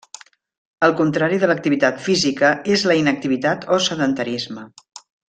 [0.87, 4.65] El contrari de l'activitat física és la inactivitat o sedentarisme.